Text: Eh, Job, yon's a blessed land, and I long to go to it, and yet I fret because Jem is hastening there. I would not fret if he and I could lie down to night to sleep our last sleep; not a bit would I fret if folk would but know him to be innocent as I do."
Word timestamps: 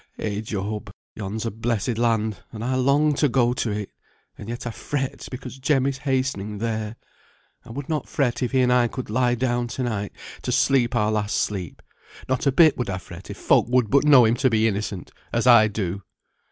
Eh, 0.17 0.41
Job, 0.41 0.89
yon's 1.15 1.45
a 1.45 1.51
blessed 1.51 1.99
land, 1.99 2.37
and 2.51 2.63
I 2.63 2.73
long 2.73 3.13
to 3.13 3.29
go 3.29 3.53
to 3.53 3.69
it, 3.69 3.91
and 4.35 4.49
yet 4.49 4.65
I 4.65 4.71
fret 4.71 5.27
because 5.29 5.59
Jem 5.59 5.85
is 5.85 5.99
hastening 5.99 6.57
there. 6.57 6.95
I 7.65 7.69
would 7.69 7.87
not 7.87 8.09
fret 8.09 8.41
if 8.41 8.51
he 8.51 8.61
and 8.61 8.73
I 8.73 8.87
could 8.87 9.11
lie 9.11 9.35
down 9.35 9.67
to 9.67 9.83
night 9.83 10.13
to 10.41 10.51
sleep 10.51 10.95
our 10.95 11.11
last 11.11 11.35
sleep; 11.37 11.83
not 12.27 12.47
a 12.47 12.51
bit 12.51 12.79
would 12.79 12.89
I 12.89 12.97
fret 12.97 13.29
if 13.29 13.37
folk 13.37 13.67
would 13.69 13.91
but 13.91 14.03
know 14.03 14.25
him 14.25 14.33
to 14.37 14.49
be 14.49 14.67
innocent 14.67 15.11
as 15.31 15.45
I 15.45 15.67
do." 15.67 16.01